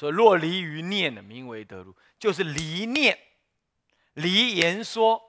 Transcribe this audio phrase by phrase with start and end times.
[0.00, 3.18] 说若离于念的，名为得入，就是离念，
[4.14, 5.20] 离言说。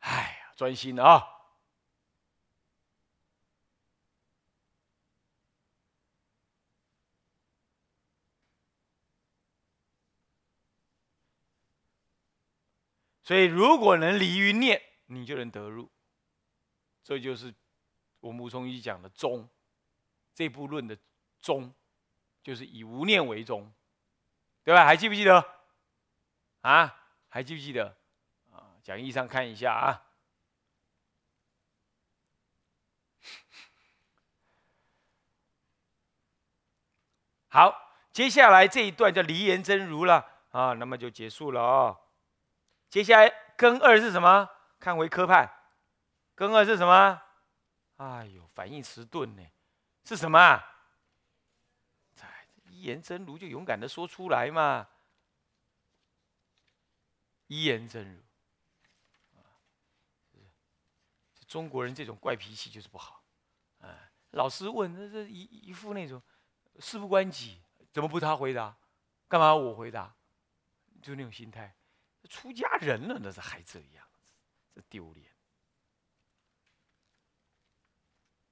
[0.00, 1.22] 哎呀，专心啊！
[13.22, 15.88] 所以，如果能离于念，你就能得入。
[17.04, 17.54] 这就是
[18.18, 19.48] 我们吴崇义讲的宗，
[20.34, 20.98] 这部论的
[21.38, 21.72] 宗，
[22.44, 23.72] 就是以无念为宗，
[24.62, 24.84] 对吧？
[24.84, 25.42] 还记不记得？
[26.60, 26.94] 啊，
[27.30, 27.96] 还记不记得？
[28.52, 30.02] 啊，讲义上看一下啊。
[37.48, 41.98] 好，接下来这一段叫离言真如了啊，那么就结束了哦。
[42.90, 44.50] 接下来根二是什么？
[44.78, 45.50] 看回科派，
[46.34, 47.22] 根二是什么？
[47.96, 49.42] 哎呦，反应迟钝呢，
[50.04, 50.38] 是什么？
[50.58, 50.73] 在
[52.84, 54.88] 言真如就勇敢的说出来嘛。
[57.46, 59.44] 一言真如，啊
[61.46, 63.22] 中国人这种怪脾气就是不好。
[63.80, 66.22] 哎，老师问，这这一一副那种
[66.78, 67.60] 事不关己，
[67.92, 68.76] 怎么不他回答？
[69.28, 70.16] 干嘛我回答？
[71.02, 71.76] 就那种心态。
[72.30, 74.26] 出家人了，那是还这样子，
[74.74, 75.30] 这丢脸。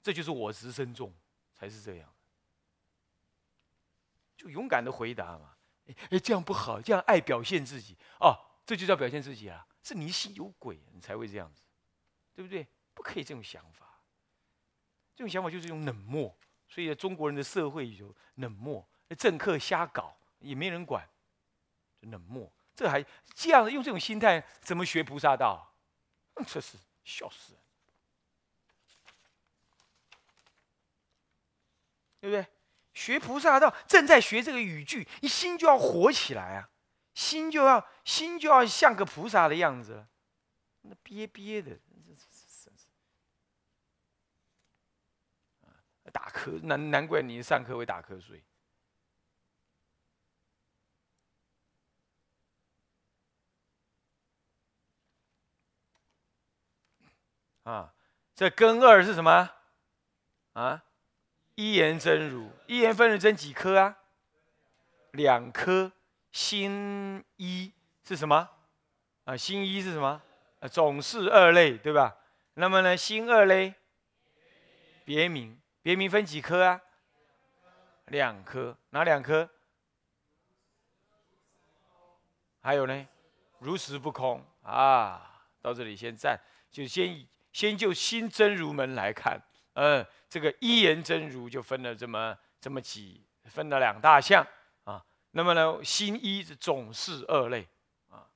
[0.02, 1.14] 这就是我执身重，
[1.54, 2.11] 才是这样。
[4.42, 5.54] 就勇敢的回答嘛，
[5.86, 8.34] 哎哎，这样不好，这样爱表现自己哦，
[8.66, 11.62] 这就叫表现自己啊，是你心有鬼，你才会这样子，
[12.34, 12.66] 对不对？
[12.92, 14.00] 不可以这种想法，
[15.14, 16.36] 这种想法就是一种冷漠，
[16.68, 18.84] 所以中国人的社会有冷漠，
[19.16, 21.08] 政客瞎搞也没人管，
[22.00, 22.52] 冷漠。
[22.74, 23.04] 这还
[23.34, 25.72] 这样用这种心态怎么学菩萨道？
[26.46, 27.62] 这是笑死人，
[32.20, 32.51] 对不对？
[32.94, 36.70] 学菩萨道正在学这个语句，你心就要活起来啊，
[37.14, 40.06] 心就要心就要像个菩萨的样子，
[40.82, 41.78] 那憋憋的，
[46.12, 48.44] 打瞌难难怪你上课会打瞌睡。
[57.62, 57.94] 啊，
[58.34, 59.48] 这根二是什么？
[60.52, 60.84] 啊，
[61.54, 63.98] 一言真如，一言分是真几颗啊？
[65.12, 65.92] 两颗。
[66.30, 67.70] 心一
[68.02, 68.48] 是什么？
[69.24, 70.22] 啊，心一是什么？
[70.60, 72.16] 啊，总是二类，对吧？
[72.54, 73.74] 那么呢，心二类，
[75.04, 76.80] 别名，别名分几颗啊？
[78.06, 79.48] 两颗，哪两颗？
[82.62, 83.06] 还有呢？
[83.58, 85.44] 如实不空啊。
[85.60, 86.40] 到这里先暂，
[86.70, 87.26] 就先。
[87.52, 89.38] 先就心真如门来看，
[89.74, 94.46] 嗯，这个一言真如就分了这么这么几，分了两大项
[94.84, 95.04] 啊。
[95.30, 97.66] 那么呢，心一是总是二类
[98.08, 98.28] 啊，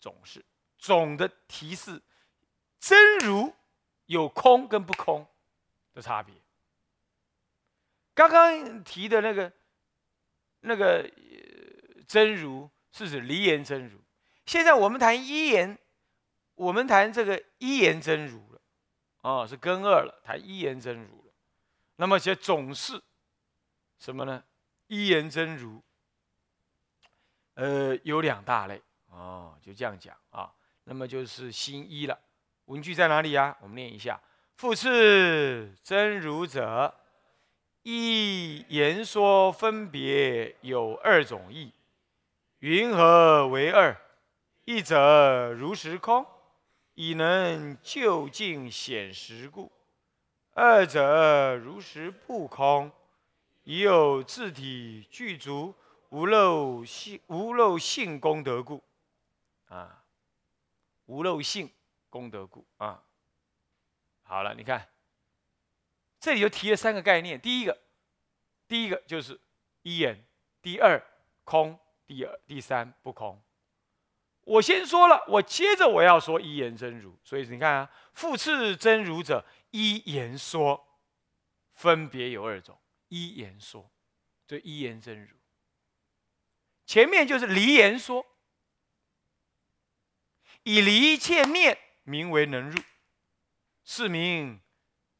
[0.00, 0.44] 总是
[0.78, 2.00] 总的提示，
[2.78, 3.54] 真如
[4.06, 5.26] 有空跟不空
[5.92, 6.34] 的差别。
[8.14, 9.52] 刚刚提的那个
[10.60, 11.10] 那个
[12.08, 14.00] 真如是指离言真如，
[14.46, 15.78] 现在我们谈一言。
[16.54, 18.40] 我们谈这个一言真如
[19.26, 21.32] 哦，是根二了，谈一言真如了。
[21.96, 23.02] 那么，且总是
[23.98, 24.44] 什么呢？
[24.86, 25.82] 一言真如，
[27.54, 30.54] 呃，有两大类，哦，就这样讲啊。
[30.84, 32.16] 那么就是心一了。
[32.66, 33.56] 文句在哪里呀？
[33.60, 34.20] 我们念一下：
[34.54, 36.94] 复次真如者，
[37.82, 41.72] 一言说分别有二种义，
[42.60, 44.00] 云何为二？
[44.66, 46.24] 一者如实空。
[46.96, 49.70] 以能就近显实故，
[50.54, 52.90] 二者如实不空，
[53.64, 55.74] 已有自体具足，
[56.08, 58.82] 无漏性无漏性功德故，
[59.66, 60.04] 啊，
[61.04, 61.70] 无漏性
[62.08, 63.04] 功德故啊。
[64.22, 64.88] 好了，你看，
[66.18, 67.38] 这里就提了三个概念。
[67.38, 67.78] 第一个，
[68.66, 69.38] 第一个就是
[69.82, 70.16] 一眼；
[70.62, 70.98] 第二，
[71.44, 71.76] 空；
[72.06, 73.38] 第二，第三，不空。
[74.46, 81.00] 我先说了，我接着我要说一言真如，所以你看啊，复次真如者一言说，
[81.74, 83.90] 分别有二种，一言说，
[84.46, 85.36] 这一言真如。
[86.86, 88.24] 前面就是离言说，
[90.62, 92.80] 以离一切念名为能入，
[93.82, 94.60] 是名，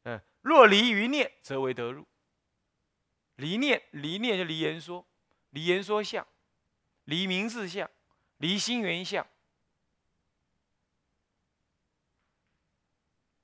[0.03, 2.07] 嗯，若离于念，则为得入。
[3.35, 5.05] 离念，离念就离言说，
[5.49, 6.25] 离言说相，
[7.03, 7.91] 离名字相。
[8.37, 9.25] 离心缘相，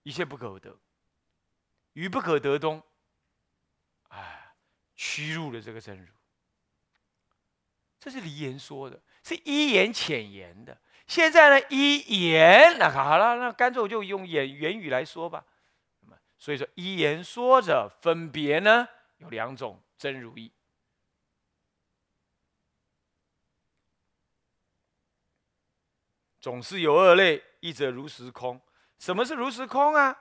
[0.03, 0.79] 一切不可得，
[1.93, 2.83] 于不可得中，
[4.09, 4.55] 哎，
[4.95, 6.11] 屈辱了这个真如。
[7.99, 10.81] 这是离言说的，是一言浅言的。
[11.07, 15.45] 现在呢，一言那好了，那干脆我就用言言语来说吧。
[16.37, 18.85] 所以说一言说着，分别呢
[19.17, 20.51] 有两种真如意。
[26.43, 28.61] 总是有二类，一则如实空。
[28.99, 30.19] 什么是如实空啊？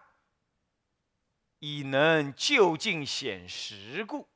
[1.58, 4.28] 以能就近显实故，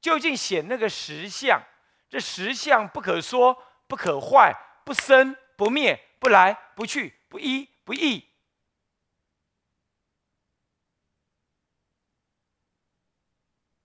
[0.00, 1.62] 就近显那个实相。
[2.08, 3.56] 这实相不可说，
[3.86, 4.52] 不可坏，
[4.84, 8.26] 不生不灭，不来不去，不依不异。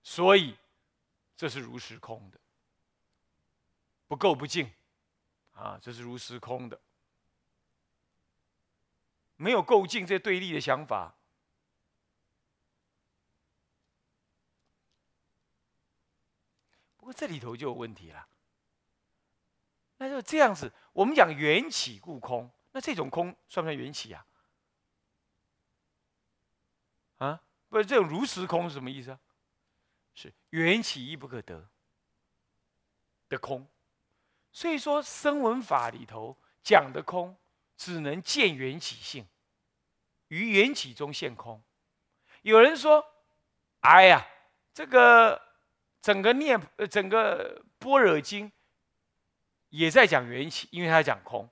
[0.02, 0.58] 所以，
[1.36, 2.40] 这是如实空的，
[4.08, 4.72] 不垢不净
[5.52, 5.78] 啊！
[5.80, 6.80] 这是如实空的。
[9.36, 11.14] 没有构进这对立的想法，
[16.96, 18.28] 不过这里头就有问题了。
[19.98, 24.26] 那就这样子，我们讲缘起故空，那这种空算不算缘起啊？
[27.18, 29.20] 啊，不是这种如实空是什么意思啊？
[30.14, 31.70] 是缘起亦不可得
[33.28, 33.66] 的空，
[34.50, 37.38] 所以说声闻法里头讲的空。
[37.76, 39.26] 只能见缘起性，
[40.28, 41.62] 于缘起中现空。
[42.42, 43.04] 有人说
[43.80, 44.26] ：“哎呀，
[44.72, 45.40] 这个
[46.00, 48.50] 整个念呃整个般若经
[49.68, 51.48] 也在讲缘起，因为他讲空，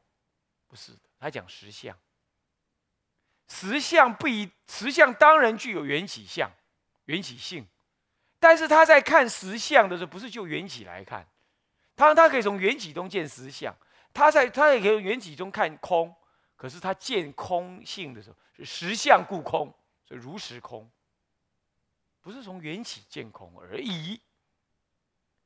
[0.66, 1.98] 不是的，他讲实相。
[3.48, 6.50] 实相不一，实相当然具有缘起相、
[7.04, 7.66] 缘起性，
[8.38, 11.28] 但是他在看实相的时候，不是就缘起来看，
[11.94, 13.76] 他他可以从缘起中见实相。”
[14.14, 16.14] 他在他也可以从缘起中看空，
[16.56, 19.66] 可是他见空性的时候是实相故空，
[20.06, 20.88] 所以如实空，
[22.20, 24.20] 不是从缘起见空而已。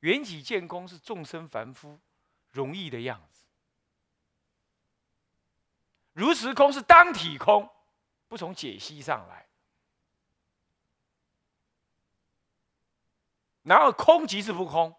[0.00, 1.98] 缘起见空是众生凡夫
[2.50, 3.46] 容易的样子，
[6.12, 7.68] 如实空是当体空，
[8.28, 9.48] 不从解析上来。
[13.62, 14.94] 然后空即是不空。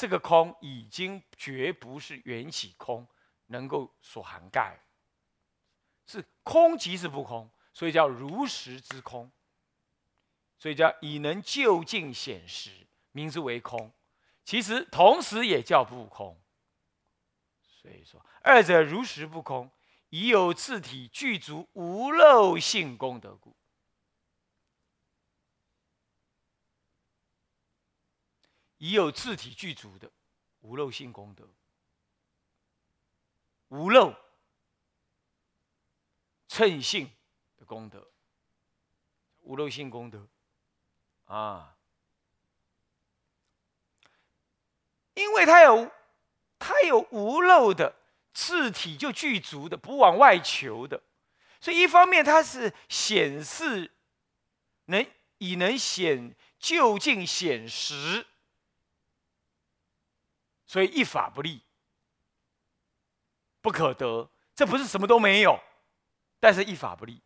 [0.00, 3.06] 这个空已经绝不是缘起空
[3.48, 4.80] 能够所涵盖，
[6.06, 9.30] 是空即是不空，所以叫如实之空，
[10.58, 13.92] 所以叫以能就近显实，名之为空。
[14.42, 16.40] 其实同时也叫不空。
[17.68, 19.70] 所以说，二者如实不空，
[20.08, 23.54] 已有自体具足无漏性功德故。
[28.80, 30.10] 已有自体具足的
[30.60, 31.46] 无漏性功德，
[33.68, 34.14] 无漏
[36.48, 37.10] 称性
[37.58, 38.10] 的功德，
[39.40, 40.26] 无漏性功德
[41.26, 41.76] 啊！
[45.12, 45.92] 因为他有
[46.58, 47.94] 他有无漏的
[48.32, 51.02] 自体就具足的，不往外求的，
[51.60, 53.92] 所以一方面它是显示
[54.86, 55.06] 能
[55.36, 58.26] 以能显就近显实。
[60.70, 61.64] 所以一法不立，
[63.60, 64.30] 不可得。
[64.54, 65.60] 这不是什么都没有，
[66.38, 67.20] 但是一法不立，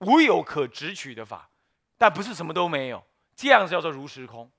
[0.00, 1.48] 无有可执取的法，
[1.96, 3.02] 但不是什么都没有。
[3.34, 4.52] 这样叫做如实空。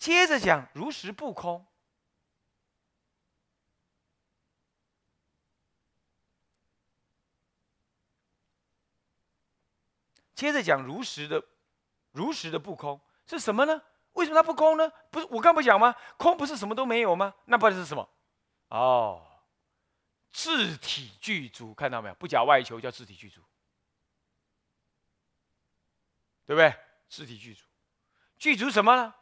[0.00, 1.64] 接着讲如实不空。
[10.34, 11.44] 接着讲如实的，
[12.10, 13.80] 如实的不空是什么呢？
[14.18, 14.90] 为什么它不空呢？
[15.10, 15.94] 不是我刚不讲吗？
[16.16, 17.32] 空不是什么都没有吗？
[17.44, 18.08] 那不然是什么？
[18.70, 19.24] 哦，
[20.32, 22.14] 自体具足，看到没有？
[22.16, 23.40] 不假外求叫自体具足，
[26.46, 26.74] 对不对？
[27.08, 27.64] 自体具足，
[28.36, 29.14] 具足什么呢？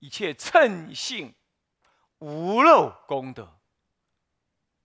[0.00, 1.32] 一切称性
[2.18, 3.60] 无漏功德。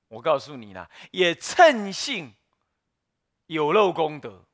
[0.08, 2.36] 我告诉你呢，也称性
[3.48, 4.46] 有漏功德，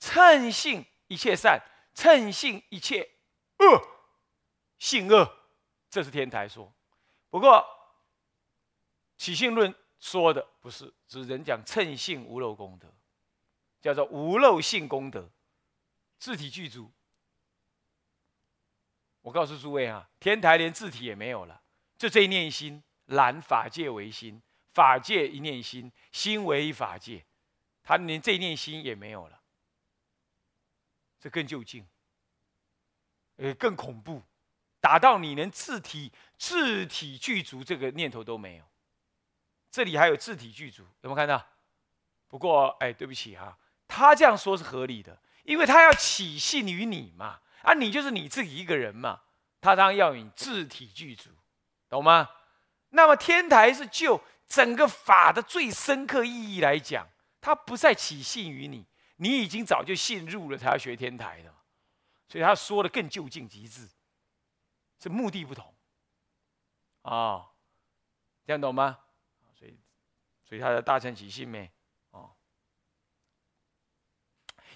[0.00, 1.62] 称性一切善，
[1.94, 3.08] 称性一切
[3.60, 3.91] 恶。
[4.92, 5.26] 性恶，
[5.88, 6.70] 这是天台说。
[7.30, 7.64] 不过
[9.16, 12.92] 起信论说的不是，只是人讲称性无漏功德，
[13.80, 15.30] 叫做无漏性功德，
[16.18, 16.92] 字体具足。
[19.22, 21.62] 我告诉诸位啊，天台连字体也没有了，
[21.96, 24.42] 就这一念心，揽法界为心，
[24.74, 27.24] 法界一念心，心为一法界，
[27.82, 29.40] 他连这一念心也没有了，
[31.18, 31.88] 这更就近，
[33.36, 34.22] 呃，更恐怖。
[34.82, 38.64] 打到你连自体自体具足这个念头都没有，
[39.70, 41.46] 这里还有自体具足，有没有看到？
[42.26, 49.20] 不过，哎，对不起哈，他这样说是合理的，因为他要起信于你嘛，啊，你就是你自己一个人嘛，
[49.60, 51.30] 他当然要你自体具足，
[51.88, 52.28] 懂吗？
[52.88, 57.08] 那么天台是就整个法的最深刻意义来讲，
[57.40, 58.84] 他不再起信于你，
[59.16, 61.54] 你已经早就信入了，才要学天台的，
[62.26, 63.88] 所以他说的更就近极致，
[65.02, 65.74] 是目的不同，
[67.02, 67.50] 啊，
[68.44, 69.00] 这样懂吗？
[69.58, 69.76] 所以，
[70.44, 71.72] 所以他的大乘起信没？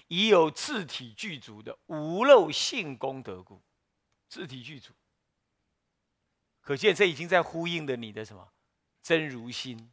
[0.09, 3.61] 已有自体具足的无漏性功德故，
[4.29, 4.93] 自体具足，
[6.61, 8.53] 可见这已经在呼应的你的什么？
[9.01, 9.91] 真如心。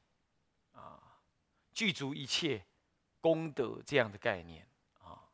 [0.71, 1.21] 啊，
[1.73, 2.65] 具足一切
[3.21, 4.69] 功德这样的概念
[5.01, 5.31] 啊。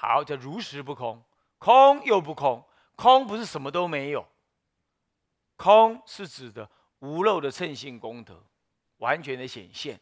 [0.00, 1.22] 好，叫如实不空，
[1.58, 2.66] 空又不空，
[2.96, 4.26] 空不是什么都没有，
[5.56, 8.42] 空是指的无漏的称性功德
[8.96, 10.00] 完全的显现。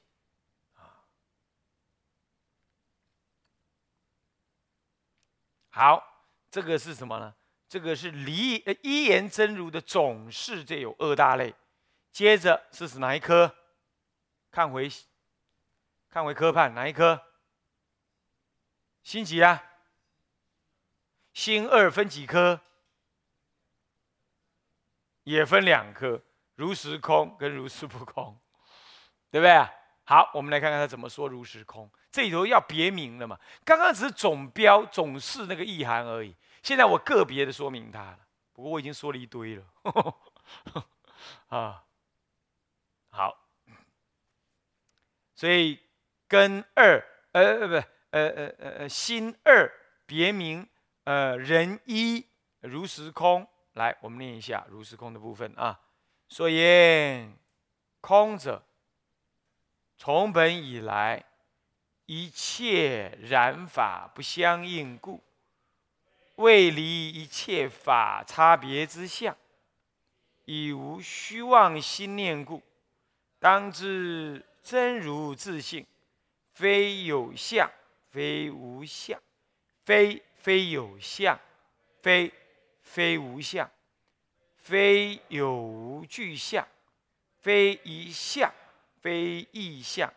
[5.68, 6.00] 好，
[6.48, 7.34] 这个是什么呢？
[7.68, 11.52] 这个是离呃一言真如的总是这有二大类。
[12.12, 13.52] 接着是指哪一科？
[14.52, 14.88] 看回
[16.08, 17.20] 看回科判哪一科？
[19.02, 19.64] 心几啊？
[21.38, 22.60] 心二分几科？
[25.22, 26.20] 也分两科，
[26.56, 28.36] 如实空跟如实不空，
[29.30, 29.68] 对不对？
[30.02, 31.88] 好，我们来看看他怎么说如实空。
[32.10, 33.38] 这里头要别名了嘛？
[33.64, 36.34] 刚刚只是总标总是那个意涵而已。
[36.60, 38.18] 现在我个别的说明它了。
[38.52, 39.64] 不过我已经说了一堆了。
[41.50, 41.84] 啊，
[43.10, 43.46] 好。
[45.36, 45.78] 所以
[46.26, 49.72] 跟二呃呃不呃呃呃呃心二
[50.04, 50.68] 别名
[51.08, 52.22] 呃人一
[52.60, 53.48] 如时空。
[53.72, 55.80] 来，我们念一下如时空的部分啊。
[56.28, 57.34] 所言
[58.02, 58.62] 空者，
[59.96, 61.24] 从本以来。
[62.04, 65.22] 一切染法不相应故，
[66.36, 69.36] 未离一切法差别之相，
[70.46, 72.62] 以无虚妄心念故，
[73.38, 75.86] 当知真如自性，
[76.54, 77.70] 非有相，
[78.10, 79.20] 非无相，
[79.84, 81.38] 非非有相，
[82.00, 82.32] 非
[82.82, 83.70] 非无相，
[84.56, 86.66] 非有无具相，
[87.40, 88.52] 非一相，
[89.00, 90.12] 非异相。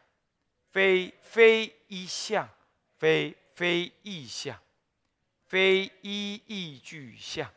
[0.71, 2.47] 非非一相，
[2.97, 4.57] 非非异相，
[5.45, 7.51] 非一异具相，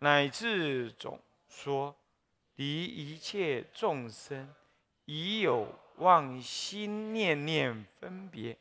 [0.00, 1.94] 乃至总说
[2.56, 4.52] 离一切众生
[5.04, 8.58] 已有妄心念念分别，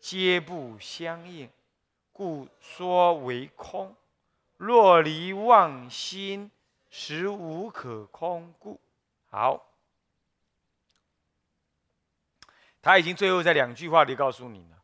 [0.00, 1.50] 皆不相应，
[2.14, 3.94] 故说为空。
[4.56, 6.50] 若离妄心，
[6.88, 8.80] 实无可空故。
[9.28, 9.66] 好。
[12.80, 14.82] 他已经最后在两句话里告诉你了：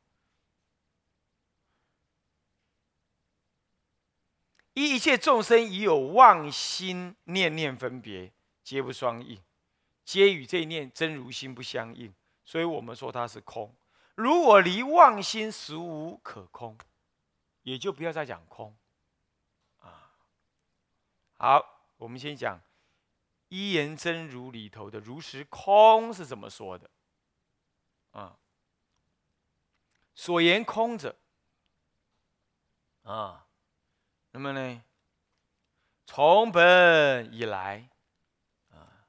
[4.73, 8.33] 一切众生已有妄心念念分别，
[8.65, 9.39] 皆不相应，
[10.03, 13.75] 皆与这念真如心不相应，所以我们说它是空。
[14.15, 16.77] 如果离妄心实无可空，
[17.63, 18.77] 也就不要再讲空
[19.79, 20.13] 啊。
[21.39, 22.61] 好，我们先讲
[23.49, 26.91] 一言真如里头的如实空是怎么说的。
[28.13, 28.37] 啊，
[30.17, 31.17] 所言空者，
[33.05, 33.47] 啊，
[34.33, 34.83] 那么呢，
[36.05, 37.89] 从本以来，
[38.71, 39.07] 啊，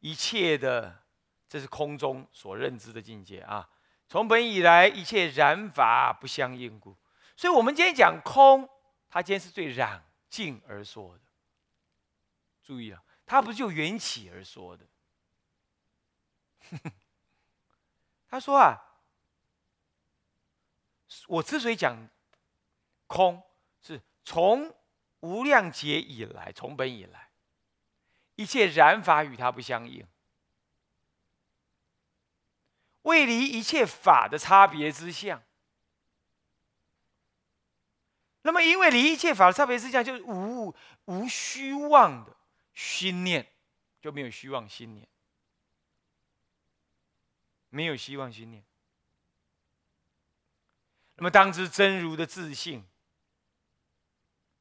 [0.00, 1.04] 一切的，
[1.48, 3.70] 这是空中所认知的境界啊。
[4.08, 6.97] 从本以来，一切染法不相应故，
[7.38, 8.68] 所以我们今天讲空，
[9.08, 11.22] 它今天是对染净而说的。
[12.64, 14.84] 注意了，它不是就缘起而说的。
[18.26, 18.76] 他说啊，
[21.28, 22.08] 我之所以讲
[23.06, 23.40] 空，
[23.80, 24.74] 是从
[25.20, 27.30] 无量劫以来，从本以来，
[28.34, 30.04] 一切染法与它不相应，
[33.02, 35.40] 未离一切法的差别之相。
[38.42, 40.74] 那么，因为离一切法的差别之相，就是无
[41.06, 42.36] 无虚妄的
[42.74, 43.46] 心念，
[44.00, 45.06] 就没有虚妄心念。
[47.70, 48.64] 没有希望心念，
[51.16, 52.82] 那么当知真如的自信，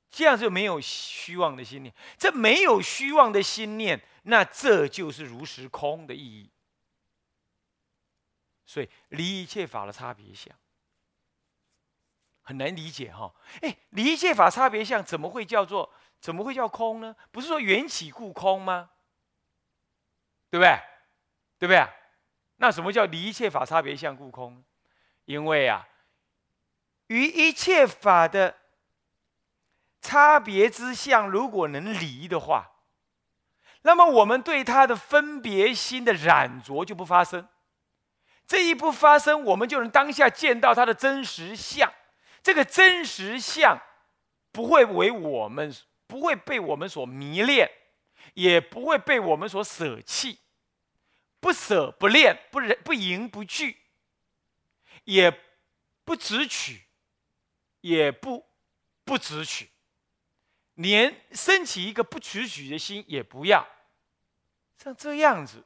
[0.10, 1.96] 这样就没有虚妄的心念。
[2.18, 6.52] 这没有虚妄的心念，那这就是如实空的意义。
[8.66, 10.54] 所以离一切法的差别相
[12.48, 13.30] 很难理解哈。
[13.62, 17.14] 哎，离一切法差别相怎么会叫做怎么会叫空呢？
[17.30, 18.92] 不是说缘起故空吗？
[20.50, 20.80] 对不对？
[21.60, 21.86] 对不对？
[22.56, 24.64] 那什么叫离一切法差别相故空？
[25.26, 25.86] 因为啊，
[27.08, 28.56] 于一切法的
[30.02, 32.72] 差别之相，如果能离的话，
[33.82, 37.46] 那么我们对它的分别心的染着就不发生。
[38.48, 41.92] 这一不发生，我们就能当下见到它的真实相。
[42.48, 43.78] 这个真实相
[44.54, 45.76] 不会为我们，
[46.08, 47.70] 不会被我们所迷恋，
[48.36, 50.40] 也不会被我们所舍弃。
[51.42, 53.82] 不舍不恋，不忍不迎不惧，
[55.04, 55.30] 也
[56.06, 56.84] 不执取，
[57.82, 58.46] 也不
[59.04, 59.70] 不执取，
[60.76, 63.68] 连升起一个不执取的心也不要。
[64.82, 65.66] 像这样子，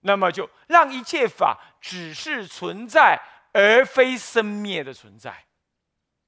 [0.00, 3.20] 那么就让一切法只是存在，
[3.52, 5.45] 而非生灭的存在。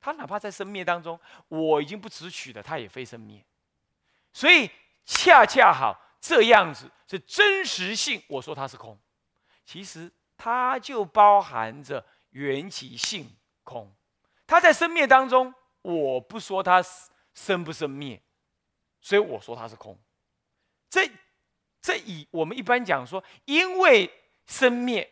[0.01, 3.45] 他哪怕在生灭当中，我已经不执取了，他也非生灭。
[4.33, 4.71] 所以
[5.05, 8.23] 恰恰好这样子是真实性。
[8.29, 8.99] 我说它是空，
[9.65, 13.95] 其实它就包含着缘起性空。
[14.47, 16.85] 它在生灭当中，我不说它
[17.35, 18.23] 生不生灭，
[19.01, 19.99] 所以我说它是空。
[20.89, 21.11] 这。
[21.81, 24.13] 这以我们一般讲说，因为
[24.47, 25.11] 生灭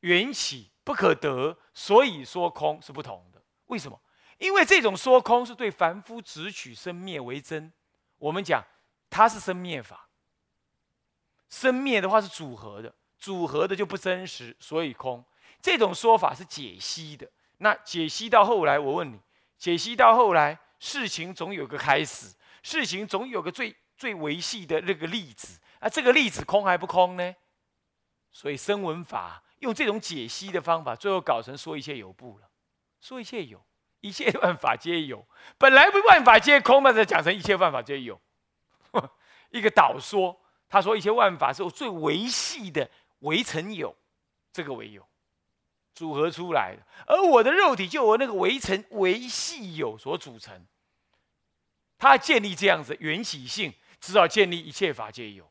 [0.00, 3.40] 缘起不可得，所以说空是不同的。
[3.66, 3.98] 为什么？
[4.40, 7.70] 因为这种说空是对凡夫只取生灭为真。
[8.16, 8.64] 我们讲
[9.10, 10.08] 它是生灭法，
[11.50, 15.22] 生灭的话是组合的，组合的就不真实，所以空。
[15.60, 17.30] 这种说法是解析的。
[17.58, 19.20] 那解析到后来，我问你，
[19.58, 25.60] 解析到后来，事情总有个开始，事情总有个最最维系的那个例子。
[25.80, 27.34] 啊，这个例子空还不空呢？
[28.32, 32.48] 所以声闻法用这种解析的方法，最后搞成说一切有不了，
[33.02, 33.62] 说一切有，
[34.00, 35.26] 一切万法皆有，
[35.58, 38.20] 本来不万法皆空嘛，再讲成一切万法皆有，
[39.50, 42.90] 一个导说，他说一切万法是我最维系的
[43.20, 43.96] 围成有，
[44.52, 45.06] 这个为有。
[45.92, 50.64] 组合出来的，而我的肉体就由那个围成维系有所组成，
[51.98, 55.50] 他建立这样子缘起性，至少建立一切法皆有。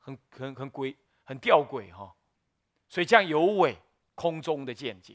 [0.00, 2.14] 很很很诡，很吊诡哈，
[2.88, 3.78] 所以这样有违
[4.14, 5.14] 空中的见解，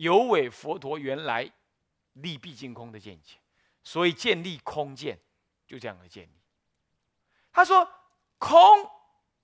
[0.00, 1.52] 有违佛陀原来
[2.14, 3.36] 立毕竟空的见解，
[3.84, 5.20] 所以建立空见
[5.66, 6.40] 就这样的建立。
[7.52, 7.86] 他说
[8.38, 8.58] 空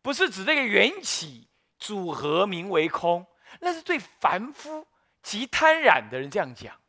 [0.00, 1.46] 不是指这个缘起
[1.78, 3.26] 组合名为空，
[3.60, 4.86] 那是对凡夫
[5.22, 6.80] 及贪染的人这样讲。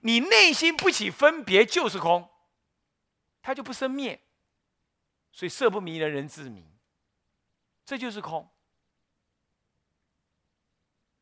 [0.00, 2.28] 你内心不起分别就是空，
[3.40, 4.20] 它就不生灭。
[5.30, 6.66] 所以色不迷人人自迷，
[7.84, 8.50] 这就是空。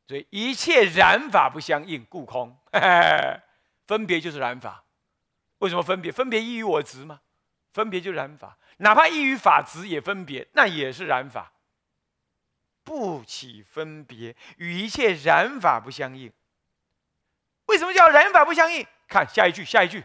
[0.07, 2.57] 所以一切染法不相应，故空。
[3.87, 4.85] 分别就是染法。
[5.59, 6.13] 为什么分别？
[6.13, 7.21] 分别异于我执吗？
[7.73, 8.59] 分别就染法。
[8.79, 11.53] 哪怕异于法执也分别，那也是染法。
[12.85, 16.33] 不起分别，与一切染法不相应。
[17.67, 18.87] 为什么叫染法不相应？
[19.09, 20.05] 看下一句，下一句，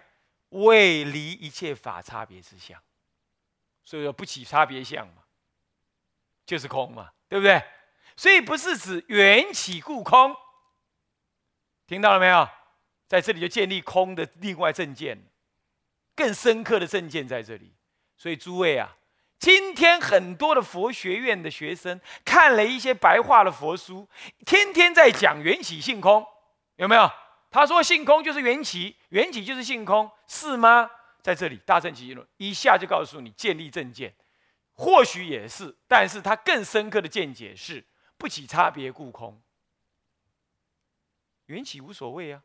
[0.49, 2.81] 为离一切法差别之相。
[3.83, 5.23] 所以说不起差别相嘛，
[6.45, 7.61] 就是空嘛，对不对？
[8.21, 10.35] 所以不是指缘起故空，
[11.87, 12.47] 听到了没有？
[13.07, 15.19] 在这里就建立空的另外证件，
[16.15, 17.73] 更深刻的证件在这里。
[18.15, 18.95] 所以诸位啊，
[19.39, 24.07] 今天很多的佛学院的学生看了一些白话的佛书，
[24.45, 26.23] 天天在讲缘起性空，
[26.75, 27.11] 有没有？
[27.49, 30.87] 他说性空就是缘起，缘起就是性空，是吗？
[31.23, 34.13] 在这里，大乘起因论一下就告诉你建立正见，
[34.73, 37.83] 或许也是，但是他更深刻的见解是
[38.21, 39.41] 不起差别故空，
[41.47, 42.43] 缘起无所谓啊，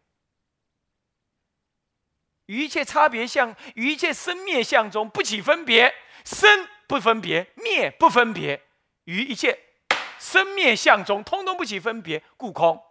[2.47, 8.67] 于一切差别相，于一切生灭相中不起分别，生不分别，灭不分别，
[9.05, 9.63] 于一切
[10.19, 12.83] 生灭相中通通不起分别，故空，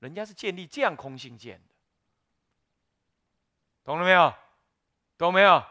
[0.00, 1.74] 人家是建立这样空性见的，
[3.84, 4.34] 懂了没有？
[5.16, 5.64] 懂没有？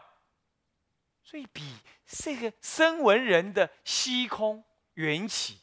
[1.22, 1.62] 所以比
[2.06, 5.60] 这个声闻人的虚空缘起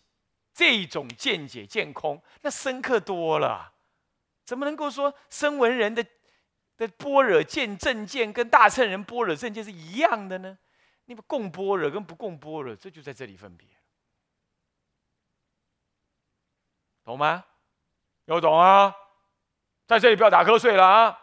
[0.55, 3.73] 这种见解见空，那深刻多了。
[4.45, 6.01] 怎么能够说声闻人的
[6.77, 10.57] 的般若见正见跟大乘人般若正见是一样的呢？
[11.07, 13.67] 你们共般若跟不共般若，这就在这里分别，
[17.03, 17.45] 懂吗？
[18.23, 18.95] 有懂啊？
[19.85, 21.19] 在这里不要打瞌睡了啊！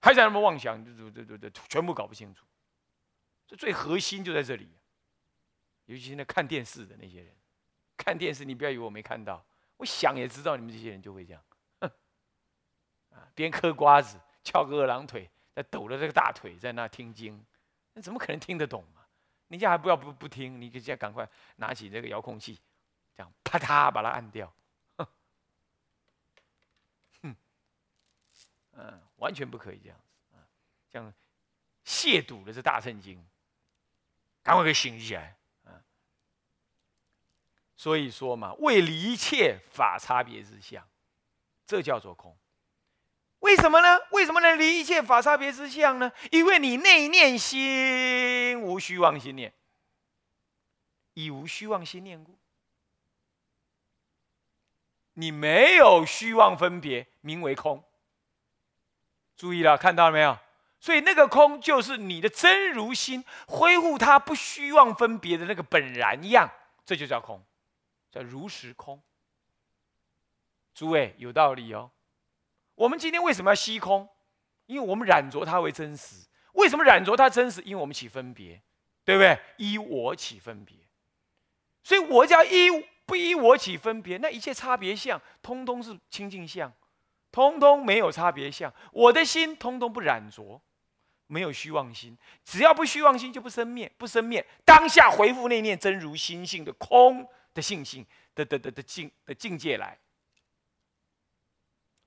[0.00, 2.44] 还在那么妄想，对对对对，全部搞不清楚。
[3.46, 4.70] 这最核心就在这里。
[5.86, 7.34] 尤其现在看电视的那些人，
[7.96, 9.44] 看电视你不要以为我没看到，
[9.76, 11.42] 我想也知道你们这些人就会这样。
[13.10, 17.44] 啊，边嗑瓜子，翘个二郎腿，在抖着这个大腿在那听经，
[17.92, 19.02] 那怎么可能听得懂嘛？
[19.48, 22.60] 你家还不要不不听，你现在赶快拿起这个遥控器，
[23.14, 24.52] 这样啪嗒把它按掉。
[24.96, 25.06] 哼，
[28.72, 30.42] 嗯完全不可以这样子啊，
[30.90, 31.14] 这样
[31.84, 33.24] 亵渎了这大圣经，
[34.42, 35.36] 赶快给醒起来！
[37.76, 40.86] 所以说嘛，为离一切法差别之相，
[41.66, 42.36] 这叫做空。
[43.40, 43.98] 为什么呢？
[44.10, 46.10] 为什么能离一切法差别之相呢？
[46.30, 49.52] 因为你内念心无虚妄心念，
[51.14, 52.38] 以无虚妄心念故，
[55.14, 57.84] 你没有虚妄分别，名为空。
[59.36, 60.38] 注意了，看到了没有？
[60.80, 66.50] 所以那个空就是你的真如心恢复它不虚妄分别的那个本然样，
[66.86, 67.42] 这就叫空，
[68.14, 69.02] 叫如实空。
[70.72, 71.90] 诸位有道理哦。
[72.76, 74.08] 我们今天为什么要吸空？
[74.66, 76.28] 因为我们染着它为真实。
[76.52, 77.60] 为什么染着它真实？
[77.62, 78.62] 因为我们起分别，
[79.04, 79.36] 对不对？
[79.56, 80.76] 依我起分别，
[81.82, 82.70] 所以我叫依
[83.04, 86.72] 不依我起分别，那一切差别相，通通是清净相，
[87.32, 88.72] 通通没有差别相。
[88.92, 90.62] 我的心通通不染着，
[91.26, 92.16] 没有虚妄心。
[92.44, 94.46] 只要不虚妄心，就不生灭，不生灭。
[94.64, 99.98] 当下回复那念真如心性的空的性性的的的的境的境界来。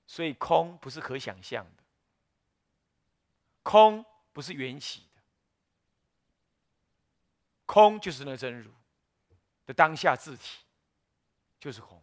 [0.06, 1.82] 所以空不是可想象的，
[3.62, 4.02] 空
[4.32, 5.20] 不是缘起的，
[7.66, 8.72] 空就是那真如
[9.66, 10.60] 的当下自体，
[11.60, 12.02] 就是空，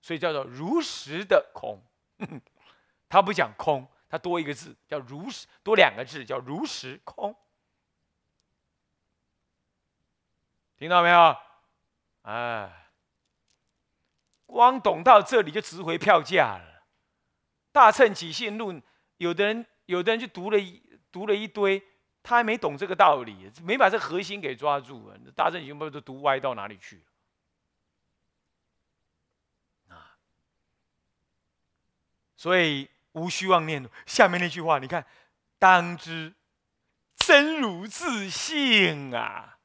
[0.00, 1.82] 所以叫做如实的空。
[3.08, 7.34] 他不讲空，他多一个字叫如实，多两个字叫如实空。
[10.76, 11.36] 听到没有？
[12.22, 12.90] 哎，
[14.46, 16.84] 光懂到这里就值回票价了。
[17.70, 18.82] 大乘起信论，
[19.18, 21.80] 有的人有的人就读了一读了一堆，
[22.22, 25.16] 他还没懂这个道理，没把这核心给抓住啊。
[25.36, 26.96] 大乘起信论都读歪到哪里去
[29.88, 29.94] 了？
[29.96, 30.18] 啊！
[32.36, 33.88] 所以无需妄念。
[34.06, 35.04] 下面那句话，你看，
[35.58, 36.34] 当知
[37.16, 39.58] 真如自性啊！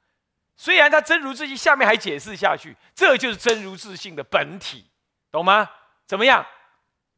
[0.57, 4.89] 虽然他真如自性，下面还解释下去，这就是真如自性的本体，
[5.31, 5.69] 懂吗？
[6.05, 6.45] 怎么样？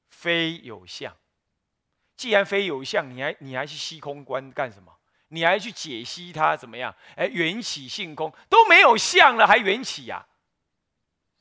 [0.10, 1.16] 非有相，
[2.16, 4.92] 既然非有相，你还你还去虚空观干什么？
[5.28, 6.96] 你还去解析它怎么样？
[7.16, 10.26] 哎，缘起性空都没有相了，还缘起呀？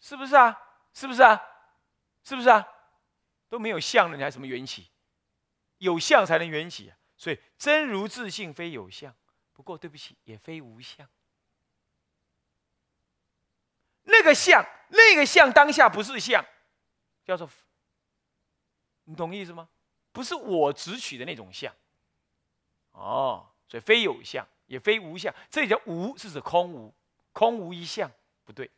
[0.00, 0.58] 是不是啊？
[0.92, 1.40] 是不是啊？
[2.24, 2.66] 是不是啊？
[3.48, 4.88] 都没有相了，你还什么缘起？
[5.78, 6.96] 有相才能缘起啊！
[7.16, 9.14] 所以真如自性非有相，
[9.52, 11.08] 不过对不起，也非无相。
[14.04, 16.44] 那个相，那个相当下不是相，
[17.24, 17.48] 叫做。
[19.04, 19.68] 你懂意思吗？
[20.12, 21.74] 不是我执取的那种相，
[22.92, 26.94] 哦，所以非有相，也非无相，这里叫无是指空无，
[27.32, 28.10] 空无一相，
[28.44, 28.70] 不对。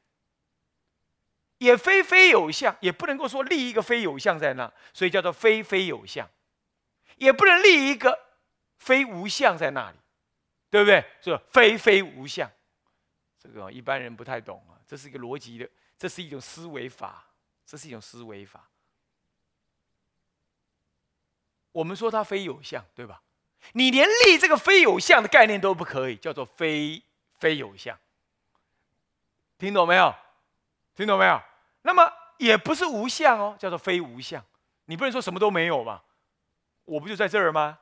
[1.59, 6.29] 也非非有相，也不能够说立一个非有相在那，所以叫做非非有相，
[7.16, 8.18] 也不能立一个
[8.79, 9.97] 非无相在那里，
[10.71, 11.05] 对不对？
[11.21, 12.51] 是非非无相，
[13.42, 15.68] 这个一般人不太懂啊，这是一个逻辑的，
[15.99, 17.25] 这是一种思维法，
[17.66, 18.68] 这是一种思维法。
[21.73, 23.21] 我们说它非有相，对吧？
[23.73, 27.03] 你连立这个非有相的概念都不可以，叫做非
[27.38, 27.99] 非有相。
[29.59, 30.14] 听懂没有？
[30.98, 31.40] 听懂没有？
[31.82, 34.44] 那么也不是无相哦，叫做非无相。
[34.87, 36.02] 你不能说什么都没有嘛？
[36.84, 37.78] 我不就在这儿吗？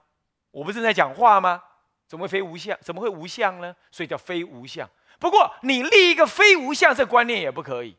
[0.50, 1.62] 我不是在讲话吗？
[2.06, 2.78] 怎么会非无相？
[2.82, 3.74] 怎么会无相呢？
[3.90, 4.86] 所以叫非无相。
[5.18, 7.96] 不过你立一个非无相这观念也不可以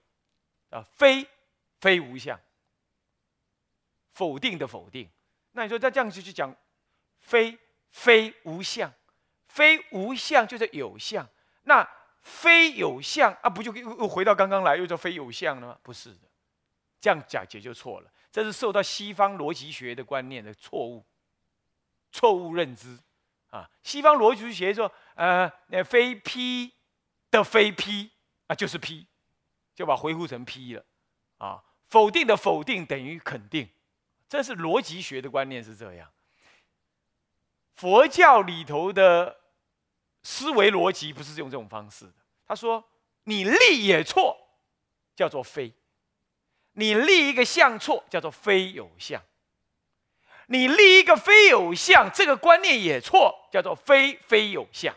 [0.69, 1.27] 啊，非
[1.80, 2.39] 非无相，
[4.13, 5.10] 否定的否定。
[5.53, 6.56] 那你说再这样就去讲，
[7.21, 7.58] 非
[7.89, 8.93] 非无相，
[9.47, 11.27] 非无相就是有相，
[11.63, 11.89] 那
[12.28, 15.80] 非有相啊，不就又又回到刚刚来，又叫非有相了吗？
[15.82, 16.28] 不是的，
[17.00, 21.06] 这样讲解就错了，这是受到西方逻辑学的观念的错误，
[22.12, 23.00] 错误认知
[23.50, 23.70] 啊。
[23.82, 26.74] 西方逻辑学说，呃，那非 P
[27.32, 28.12] 的非 P
[28.48, 29.08] 啊，就是 P，
[29.74, 30.86] 就把恢复成 P 了
[31.38, 31.63] 啊。
[31.90, 33.70] 否定的否定等于肯定。
[34.28, 36.12] 这是逻辑学的观念是这样，
[37.76, 39.40] 佛教里头的
[40.28, 42.13] 思维逻辑不是用这种方式的。
[42.46, 42.84] 他说
[43.24, 44.38] ：“你立也错，
[45.16, 45.72] 叫做非；
[46.74, 49.22] 你立一个相错，叫做非有相；
[50.48, 54.94] 你立一个非有相，这个观念也错，叫做非非有相。”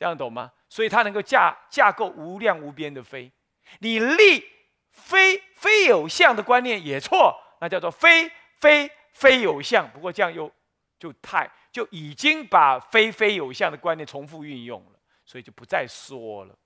[0.00, 0.52] 这样懂吗？
[0.68, 3.30] 所以它能够架架构无量无边的非。
[3.78, 4.44] 你立。
[4.90, 9.88] 非非有相的观念也错，那叫做非非非有相。
[9.92, 10.52] 不过这样又
[10.98, 16.58] 就太就已经把非非有相的观念重复运用了，所以就不再说了。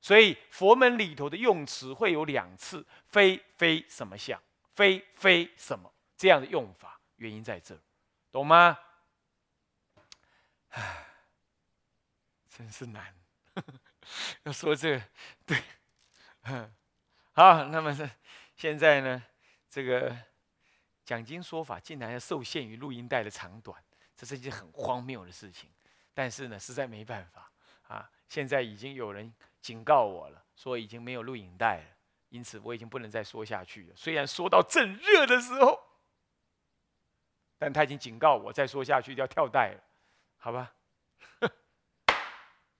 [0.00, 4.40] 所以佛门里头的用词会有两次“非非什么相
[4.74, 7.76] ”“非非什么”这样的用法，原因在这，
[8.30, 8.78] 懂吗？
[10.70, 11.06] 唉，
[12.48, 13.14] 真是难。
[14.44, 15.02] 要说这个，
[15.44, 15.60] 对，
[17.32, 18.08] 好，那么是
[18.54, 19.20] 现在呢，
[19.68, 20.16] 这个
[21.04, 23.82] 讲经说法竟然要受限于录音带的长短，
[24.16, 25.70] 这是一件很荒谬的事情。
[26.14, 27.50] 但是呢，实在没办法
[27.88, 28.10] 啊。
[28.28, 31.84] 现在已经有人警告我了，说已经没有录影带了，
[32.30, 33.94] 因此我已经不能再说下去了。
[33.94, 35.78] 虽然说到正热的时候，
[37.58, 39.80] 但他已经警告我，再说下去就要跳带了，
[40.38, 40.72] 好吧？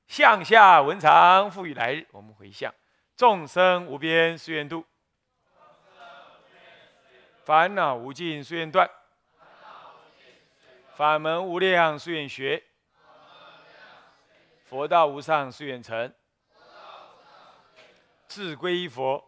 [0.08, 2.74] 向下文长赋予来日，我们回向
[3.16, 4.84] 众生无边誓愿度，
[7.44, 8.90] 烦恼无尽誓愿断，
[10.96, 12.64] 法门无量誓愿学，
[14.64, 16.14] 佛道无上誓愿成，
[18.26, 19.22] 志归依佛，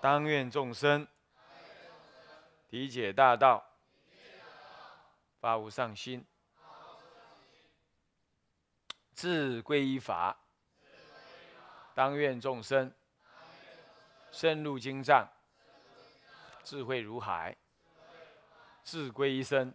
[0.00, 1.06] 当愿众生。
[2.70, 3.62] 理解大道，
[5.42, 6.26] 发无上心。
[9.12, 10.34] 自归依法，
[11.94, 12.90] 当愿众生。
[14.32, 15.28] 深入经藏，
[16.64, 17.52] 智慧如海；
[18.82, 19.74] 自归一生，